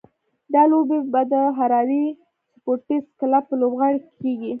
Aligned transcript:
دا 0.53 0.61
لوبې 0.71 0.99
به 1.11 1.21
د 1.33 1.33
هراري 1.57 2.05
سپورټس 2.53 3.05
کلب 3.19 3.43
په 3.49 3.55
لوبغالي 3.61 3.99
کې 4.03 4.11
کېږي. 4.21 4.49